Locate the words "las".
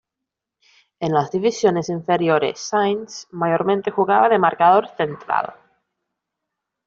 1.13-1.29